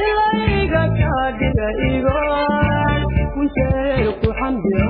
[0.00, 2.18] layga kaadhiga igo
[3.34, 4.88] kunseelku xamdiya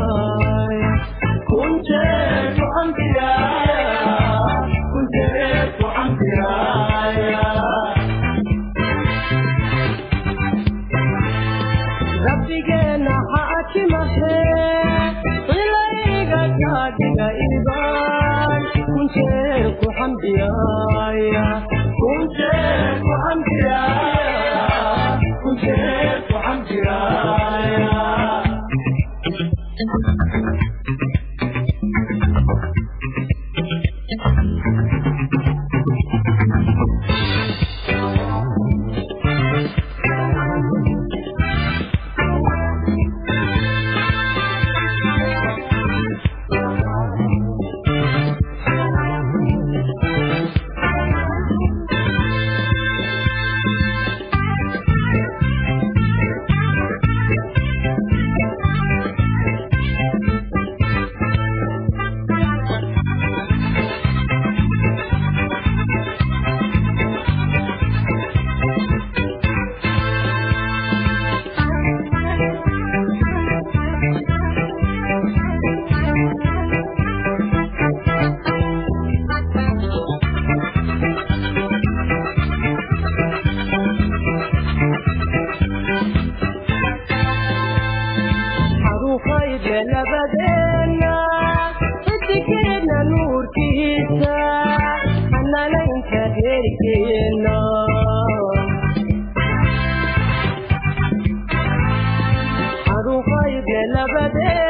[103.81, 104.70] xanuunqayde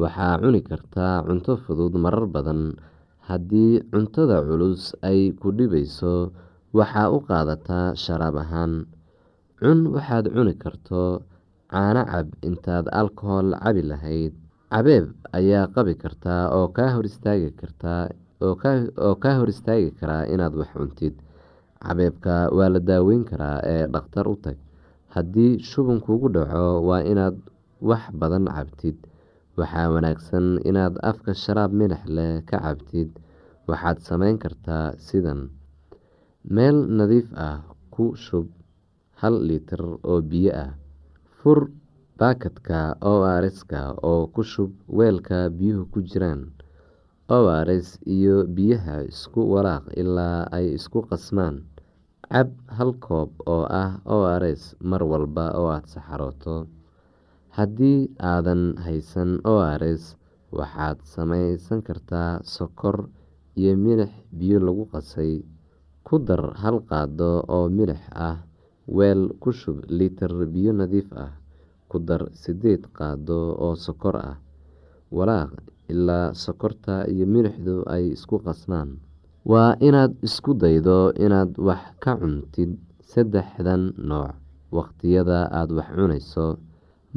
[0.00, 2.62] waxaa cuni kartaa cunto fudud marar badan.
[3.28, 6.32] Haddii cuntada culus ay ku dhibayso
[6.74, 8.72] waxaa u qaadataa sharaab ahaan.
[9.60, 11.22] Cun waxaad cuni karto
[11.70, 14.32] caano cab intaad alkohol cabi lahayd.
[14.72, 15.06] Cabeeb
[15.36, 16.90] ayaa qabi kartaa oo kaa
[19.38, 21.14] hor istaagi karaa inaad wax cuntid.
[21.82, 24.56] Cabeebka waa la daaweyn karaa ee dhakhtar u tag.
[25.14, 27.36] Haddii shuban kugu dhaco waa inaad
[27.84, 28.96] wax badan cabtid
[29.58, 33.10] waxaa wanaagsan inaad afka sharaab milix leh ka cabtid.
[33.68, 35.40] Waxaad sameyn kartaa sidan.
[36.54, 37.58] Meel nadiif ah
[37.94, 38.46] ku shub
[39.20, 40.72] hal litir oo biyo ah.
[41.38, 41.60] Fur
[42.18, 42.80] baakadka
[43.10, 43.12] o
[43.44, 43.80] rska
[44.10, 46.50] oo ku shub weelka biyuhu ku jiraan.
[47.30, 51.56] O rs iyo biyaha isku walaaq ilaa ay isku qasmaan.
[52.32, 56.66] Cab hal koob oo ah o rs mar walba oo aada saxarooto
[57.56, 58.00] haddii
[58.32, 60.04] aadan haysan o rs
[60.58, 62.96] waxaad samaysan kartaa sokor
[63.60, 65.44] iyo milix biyo lagu qasay.
[66.06, 68.36] Ku dar hal qaado oo milix ah
[68.96, 71.32] weel ku shub litir biyo nadiif ah.
[71.90, 74.36] Ku dar sideed qaado oo sokor ah
[75.16, 75.52] walaaq
[75.92, 78.90] ilaa sokorta iyo milixdu ay isku qasmaan
[79.50, 82.72] waa inaad isku daydo inaad wax ka cuntid
[83.10, 84.32] saddexdan nooc
[84.76, 86.46] waqtiyada aada wax cunayso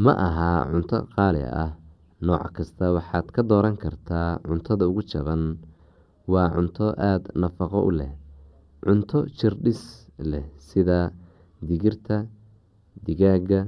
[0.04, 1.72] ma aha cunto qaali ah.
[2.28, 5.44] Nooc kasta waxaad ka dooran kartaa cuntada ugu jaban.
[6.32, 8.14] Waa cunto aada nafaqo u leh.
[8.84, 9.82] Cunto jirdhis
[10.32, 11.00] leh sida
[11.68, 12.18] digirta
[13.06, 13.62] digaaga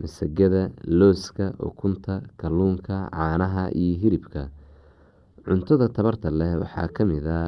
[0.00, 0.62] masagada
[0.98, 4.42] looska ukunta kalluunka caanaha iyo hilibka.
[5.46, 7.40] Cuntada tabarta leh waxaa ka mid a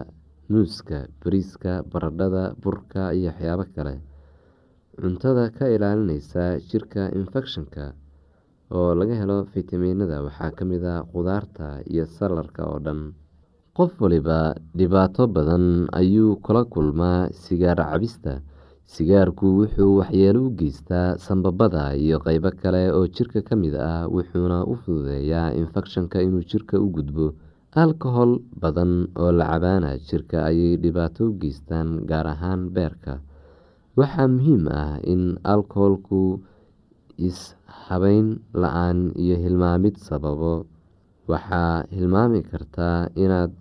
[0.51, 3.95] muuska bariiska baradhada burka iyo waxyaabo kale.
[5.01, 7.85] Cuntada ka ilaalineysa jirka infekshanka
[8.75, 13.01] oo laga helo fitamiinada waxaa ka mid a khudaarta iyo salarka oo dhan.
[13.77, 18.41] Qof waliba dhibaato badan ayuu kula kulmaa sigaar cabista.
[18.87, 24.65] Sigaarku wuxuu waxyeelo u geystaa sambabada iyo qeybo kale oo jirka ka mid ah wuxuuna
[24.65, 27.27] u fududeeyaa infekshanka inuu jirka u gudbo.
[27.77, 33.21] Alkohol badan oo la cabaana jirka ayay dhibaato u geystaan gaar ahaan beerka.
[33.99, 36.41] Waxaa muhiim ah in alkoholku
[37.29, 38.27] is-habeyn
[38.63, 40.67] la'aan iyo hilmaamid sababo
[41.31, 43.53] waxaa hilmaami kartaa inaad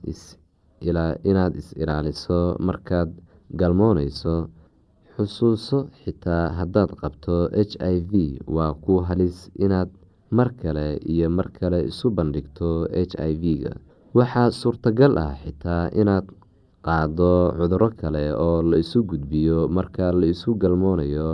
[1.61, 3.09] is-ilaaliso markaad
[3.59, 4.35] galmooneyso
[5.15, 7.35] xusuuso xitaa haddaad qabto
[7.69, 8.11] h i v.
[8.55, 9.89] Waa ku halis inaad
[10.37, 13.73] mar kale iyo mar kale isu bandhigto h i v-ga.
[14.17, 16.25] Waxaa suurtagal ah xitaa inaad
[16.85, 21.29] qaado cuduro kale oo la isu gudbiyo marka la isu galmoonayo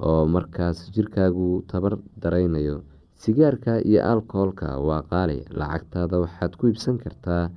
[0.00, 2.76] oo markaas jirkaagu tabar dareynayo
[3.22, 7.50] sigaarka iyo alkoholka waa qaali lacagtaada waxaad ku iibsan kartaa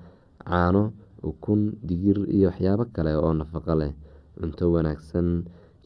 [0.45, 0.83] caano
[1.29, 3.93] ukun digir iyo waxyaabo kale oo nafaqo leh.
[4.37, 5.27] Cunto wanaagsan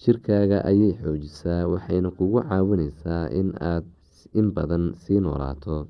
[0.01, 3.86] jirkaaga ayay xoojisaa waxayna kugu caawineysaa in aad
[4.39, 5.88] in badan sii noolaato.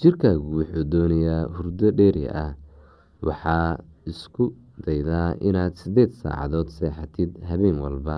[0.00, 2.52] Jirkaagu wuxuu doonayaa hurdo dheeri ah.
[3.26, 4.52] Waxaa isku
[4.86, 8.16] daydaa inaad sideed saacadood seexatid habeen walba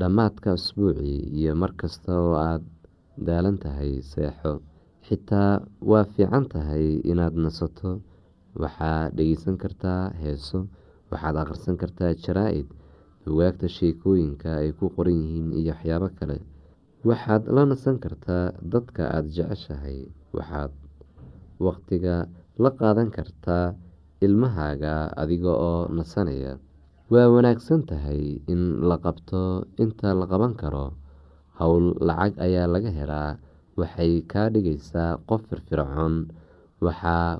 [0.00, 2.64] dhammaadka usbuucii iyo markasta oo aad
[3.26, 4.52] daalan tahay seexo
[5.06, 5.52] xitaa
[5.90, 7.90] waa fiican tahay inaad nasato.
[8.62, 10.58] Waxaad dhegeysan kartaa heeso
[11.10, 12.68] waxaad akhrisan kartaa jaraa-id
[13.24, 16.38] bugaagta sheekooyinka ay ku qoran yihiin iyo waxyaabo kale.
[17.08, 19.98] Waxaad la nasan kartaa dadka aada jeceshahay.
[20.36, 20.72] Waxaad
[21.66, 22.14] waqtiga
[22.62, 23.66] la qaadan kartaa
[24.24, 26.52] ilmahaaga adiga oo nasanaya
[27.12, 28.22] waa wanaagsan tahay
[28.52, 29.42] in la qabto
[29.84, 30.86] inta la qaban karo
[31.58, 33.30] howl lacag ayaa laga helaa.
[33.80, 36.14] Waxay kaa dhigaysaa qof firfircoon.
[36.84, 37.30] Waxaa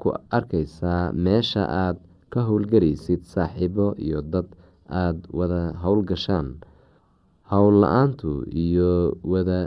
[0.00, 1.96] ku arkaysaa meesha aad
[2.32, 4.48] ka howlgaraysid saaxiibo iyo dad
[5.00, 6.48] aada wada howlgashaan.
[7.52, 8.30] Howl la'aantu
[8.64, 8.90] iyo
[9.32, 9.60] wada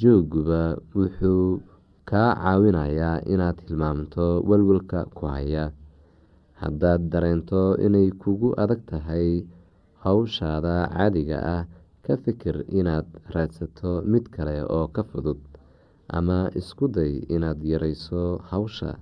[0.00, 0.62] jooguba
[0.96, 1.46] wuxuu
[2.10, 5.64] kaa caawinayaa inaad hilmaamto walwalka ku haya
[6.60, 9.28] haddaad dareento inay kugu adag tahay
[10.04, 11.62] hawshaada caadiga ah
[12.04, 15.40] ka fikir inaad raadsato mid kale oo ka fudud
[16.18, 18.92] ama isku day inaad yareyso hawsha.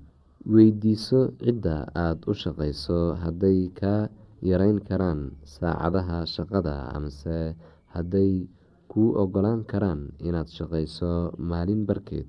[0.55, 4.09] Weydiiso cidda aada u shaqeyso hadday kaa
[4.51, 5.21] yareyn karaan
[5.55, 7.39] saacadaha shaqada amase
[7.95, 8.33] hadday
[8.93, 11.13] kuu ogolaan karaan inaad shaqeyso
[11.51, 12.29] maalin barkeed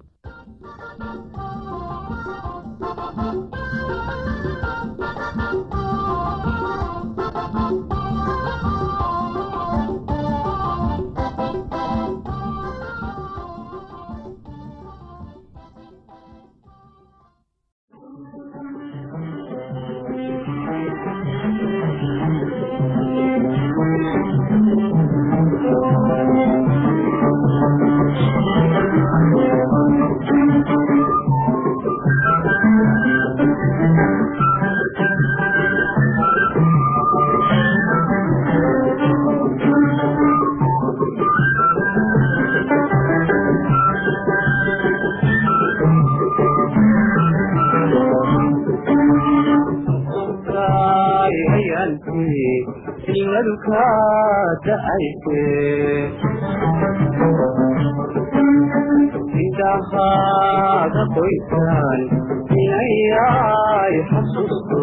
[63.09, 64.81] inayay xasuusto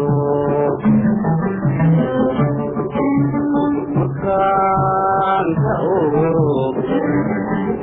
[3.95, 6.29] markaan ka ogo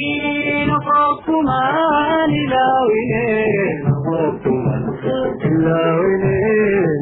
[0.70, 3.26] noqokumaan ilaawine
[3.86, 4.84] noqokuman
[5.50, 6.36] ilaawine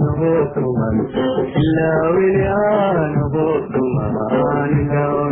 [0.01, 0.96] noqokuman
[1.66, 5.28] ilaawine aa noqokuman ilaawine Thank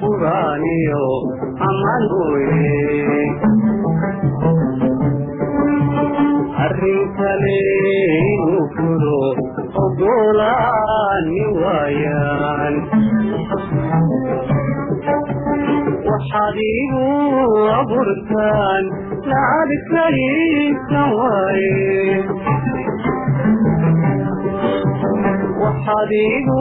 [0.00, 1.04] quraaniyo
[1.68, 3.20] aman weye
[6.66, 7.60] arrin kale
[9.84, 12.74] ogolaani waayaan
[16.10, 17.06] waxaad igu
[17.80, 18.84] abuurtaan
[19.30, 19.70] lacag
[25.88, 26.60] waxaad igu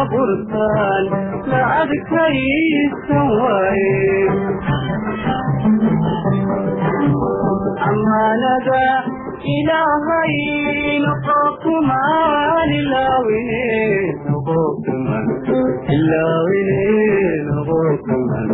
[0.00, 1.04] abuurtaan
[1.50, 3.96] lacag kaliisan waaye
[7.90, 8.84] amaanada
[9.56, 10.34] ilaahay
[11.06, 13.62] noqokumaan ilaawine
[14.30, 15.26] noqokuman
[15.96, 16.80] ilaawine
[17.50, 18.48] noqokuman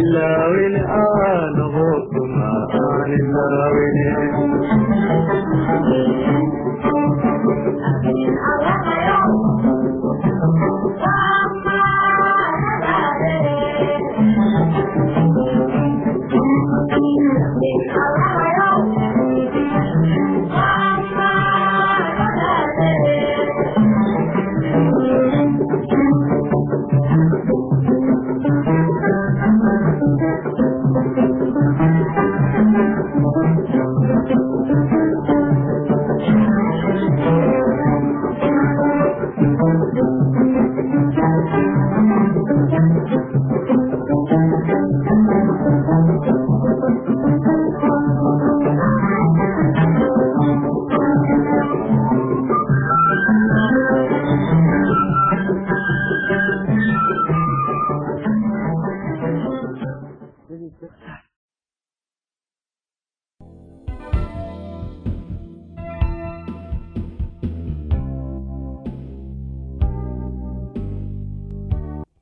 [0.00, 2.70] ilaawine aa noqokumaan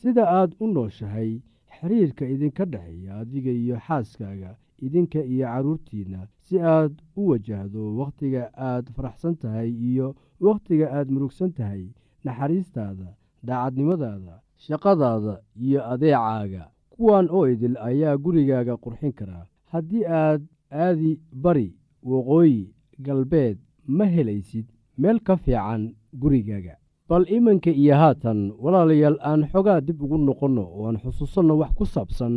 [0.00, 1.30] sida aad u nooshahay
[1.76, 4.50] xiriirka idinka dhexeeya adiga iyo xaaskaaga
[4.86, 10.06] idinka iyo carruurtiinna si aad u wajahdo wakhtiga aad faraxsan tahay iyo
[10.46, 11.84] wakhtiga aad murugsan tahay
[12.24, 13.08] naxariistaada
[13.46, 14.34] daacadnimadaada
[14.64, 15.34] shaqadaada
[15.66, 16.64] iyo adeecaaga.
[16.94, 20.42] Kuwan oo idil ayaa gurigaaga qurxin karaa haddii aad
[20.84, 21.12] aadi
[21.44, 21.68] bari
[22.10, 22.62] waqooyi
[23.06, 23.58] galbeed
[23.96, 24.66] ma helaysid
[25.00, 25.82] meel ka fiican
[26.22, 26.74] gurigaaga
[27.08, 31.84] bal iminka iyo haatan walaalayaal aan xogaa dib ugu noqonno oo aan xusuusanno wax ku
[31.86, 32.34] saabsan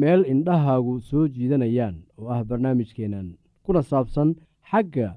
[0.00, 3.28] meel indhahaagu soo jiidanayaan oo ah barnaamijkeennan
[3.64, 4.28] kuna saabsan
[4.70, 5.08] xagga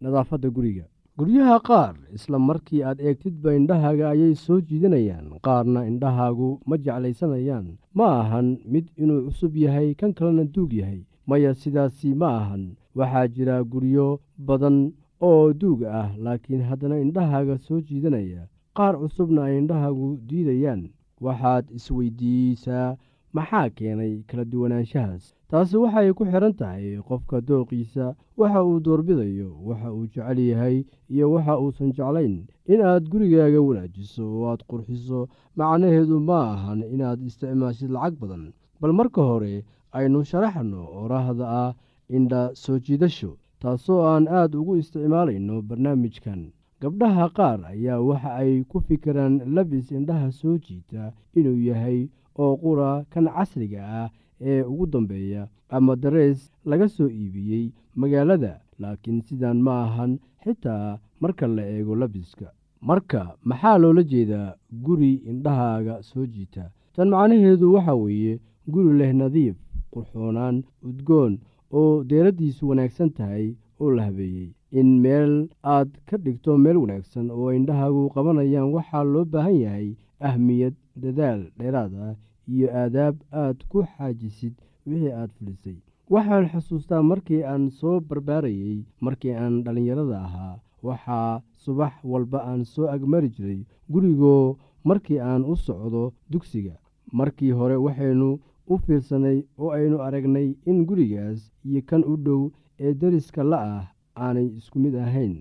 [0.00, 0.84] nadaafadda guriga.
[1.18, 7.66] Guryaha qaar isla markii aad eegtidba indhahaaga ayay soo jiidanayaan qaarna indhahaagu ma jeclaysanayaan.
[7.94, 11.00] Ma ahan mid inuu cusub yahay kan kalena duug yahay.
[11.26, 12.62] Maya sidaasi ma ahan.
[12.98, 14.92] Waxaa jira guryo badan
[15.28, 18.42] oo duug ah laakiin haddana indhahaaga soo jiidanaya
[18.76, 20.82] qaar cusubna ay indhahaagu diidayaan.
[21.24, 22.96] Waxaad isweydiisaa
[23.36, 25.24] maxaa keenay kala duwanaanshahaas?
[25.50, 28.06] Taasi waxay ku xidhan tahay qofka dooqiisa
[28.40, 30.76] waxa uu doorbidayo waxa uu jecel yahay
[31.14, 32.34] iyo waxa uusan jeclayn.
[32.72, 35.20] Inaad gurigaaga wanaajiso oo aad qurxiso
[35.56, 38.44] macnaheedu ma ahan inaad isticmaashid lacag badan.
[38.80, 39.64] Bal marka hore
[39.98, 41.72] aynu sharaxno oraahda ah
[42.16, 43.30] indha soo jiidasho
[43.64, 46.40] taasoo aan aad ugu isticmaalayno barnaamijkan.
[46.80, 51.98] Gabdhaha qaar ayaa waxa ay ku fikiraan labis indhaha soo jiita inuu yahay
[52.42, 54.08] oo qura kan casriga ah
[54.50, 55.42] ee ugu dambeeya
[55.76, 57.66] ama darees laga soo iibiyey
[58.00, 58.60] magaalada.
[58.78, 60.12] Laakiin sidan ma ahan
[60.44, 62.48] xitaa marka la eego labiska.
[62.88, 66.64] Marka maxaa loola jeedaa guri indhahaaga soo jiita?
[66.94, 68.34] Tan macnaheedu waxaa weeye
[68.72, 69.56] guri leh nadiif
[69.92, 70.56] qurxoonaan
[70.88, 71.38] udgoon
[71.72, 73.46] oo deeraddiisu wanaagsan tahay
[73.80, 74.50] oo la habeeyey.
[74.80, 79.88] In meel aad ka dhigto meel wanaagsan oo indhahaagu qabanayaan waxaa loo baahan yahay
[80.28, 82.14] ahmiyad dadaal dheeraad ah
[82.54, 84.54] iyo aadaab aad ku xaajisid
[84.86, 85.76] wixii aad fulisay.
[86.10, 90.54] Waxaan xusuustaa markii aan soo barbaarayey markii aan dhallinyarada ahaa
[90.86, 94.56] waxaa subax walba aan soo agmari jiray gurigoo
[94.88, 96.74] markii aan u socdo dugsiga.
[97.18, 98.30] Markii hore waxaynu
[98.72, 102.42] u fiirsanay oo aynu aragnay in gurigaas iyo kan u dhow
[102.84, 103.84] ee deriska la ah
[104.24, 105.34] aanay isku mid ahayn.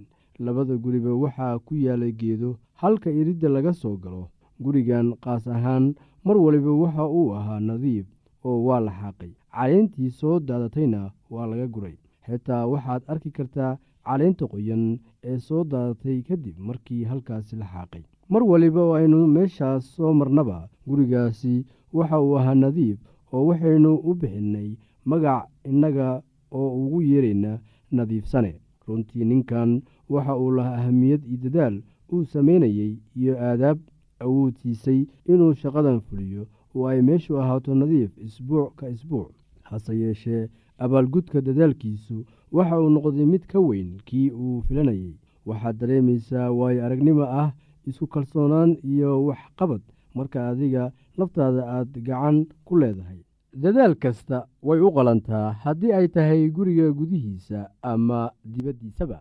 [0.45, 2.49] Labada guriba waxaa ku yaalay geedo
[2.81, 4.23] halka iridda laga soo galo.
[4.63, 5.85] Gurigan qaas ahaan
[6.25, 8.05] mar waliba waxa uu ahaa nadiif
[8.47, 9.31] oo waa la xaaqay.
[9.55, 11.95] Caleyntii soo daadatayna waa laga guray.
[12.25, 18.03] Xitaa waxaad arki kartaa caleynta qoyan ee soo daadatay kadib markii halkaasi la xaaqay.
[18.29, 20.57] Mar waliba oo aynu meeshaas soo marnaba.
[20.87, 22.99] Gurigaasi waxa uu ahaa nadiif
[23.33, 24.69] oo waxaynu u bixinnay
[25.05, 27.59] magac innaga oo ugu yeerayna
[27.91, 28.53] nadiifsane.
[28.87, 31.75] Runtii ninkan waxa uu lahaa ahamiyad iyo dadaal
[32.11, 33.79] uu samaynayey iyo aadaab
[34.19, 36.43] awood siisay inuu shaqadan fuliyo
[36.75, 39.31] oo ay meeshu ahaato nadiif isbuuc ka isbuuc.
[39.63, 45.13] Hase yeeshee abaalgudka dadaalkiisu waxa uu noqday mid ka weyn kii uu filanayey
[45.45, 47.51] waxaad dareemaysaa waayo aragnimo ah
[47.87, 49.81] isku kalsoonaan iyo waxqabad
[50.15, 53.19] marka adiga laftaada aad gacan ku leedahay
[53.53, 59.19] dadaal kasta way u qalantaa haddii ay tahay guriga gudihiisa ama dibaddiisaba.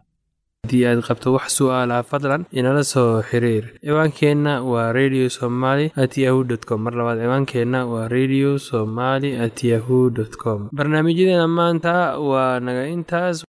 [0.64, 3.64] Haddii aad qabto wax su'aalaha fadlan inala soo xiriir.
[3.84, 6.80] Ciwaankeenna waa radio somaly at yahu t com.
[6.86, 10.68] Mar labaad ciwaankeenna waa radio somaly at yahu dt com.
[10.72, 11.94] Barnaamijyadeena maanta
[12.30, 13.42] waa naga intaas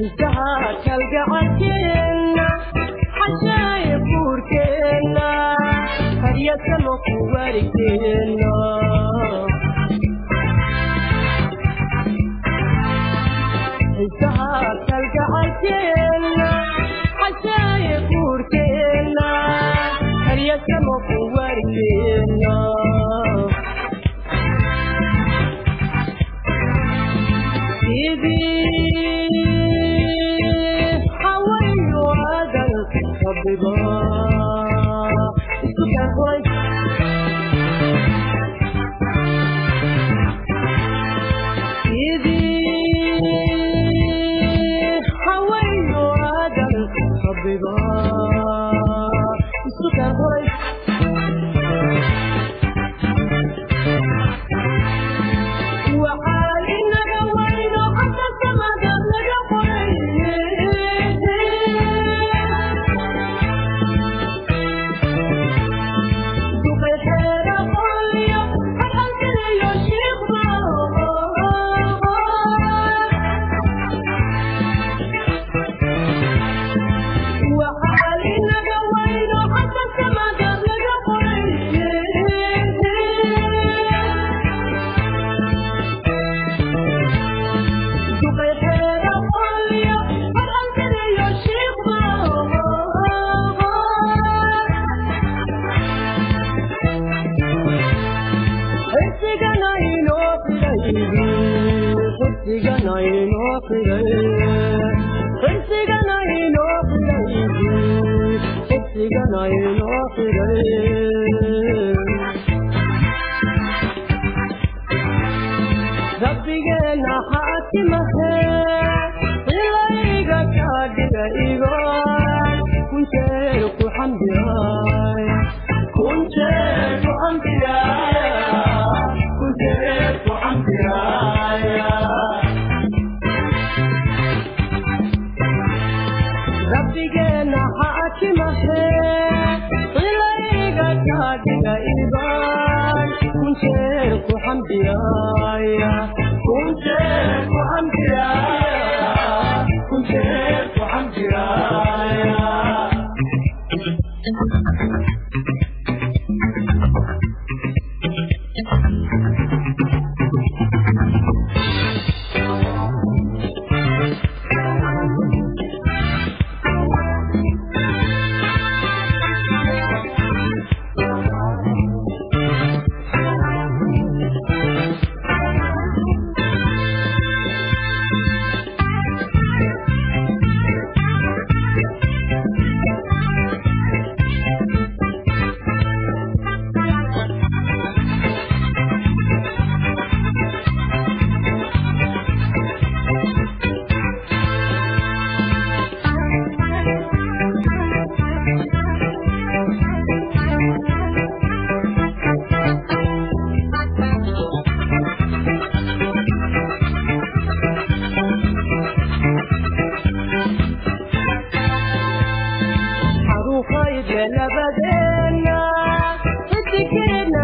[0.00, 0.50] xigana
[36.20, 36.49] inoo
[109.04, 111.09] inoo xiray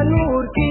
[0.07, 0.66] xidigeenna